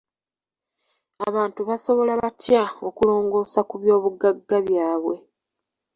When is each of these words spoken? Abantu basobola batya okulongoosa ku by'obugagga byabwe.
Abantu 1.27 1.61
basobola 1.69 2.13
batya 2.21 2.63
okulongoosa 2.87 3.59
ku 3.69 3.75
by'obugagga 3.81 4.57
byabwe. 4.67 5.15